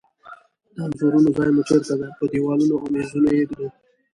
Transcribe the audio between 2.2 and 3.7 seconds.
دیوالونو او میزونو یی ایږدو